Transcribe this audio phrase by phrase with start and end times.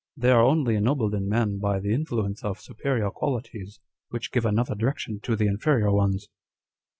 [0.17, 4.73] They are only ennobled in man by the influence of superior qualities, which give another
[4.73, 6.27] direction to the inferior ones."